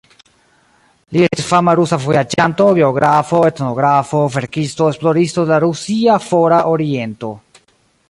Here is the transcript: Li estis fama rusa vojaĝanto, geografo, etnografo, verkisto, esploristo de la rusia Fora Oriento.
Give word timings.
Li 1.17 1.25
estis 1.25 1.49
fama 1.49 1.75
rusa 1.79 1.99
vojaĝanto, 2.05 2.67
geografo, 2.81 3.43
etnografo, 3.51 4.25
verkisto, 4.39 4.91
esploristo 4.95 5.45
de 5.49 5.55
la 5.57 5.63
rusia 5.69 6.21
Fora 6.31 6.65
Oriento. 6.77 7.35